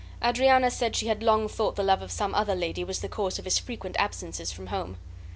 [0.23, 3.37] Adriana said she had long thought the love of some other lady was the cause
[3.37, 4.97] of his frequent absences from home.